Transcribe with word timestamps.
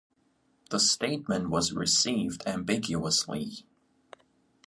The 0.71 0.79
statement 0.79 1.51
was 1.51 1.73
received 1.73 2.41
ambiguously. 2.47 3.67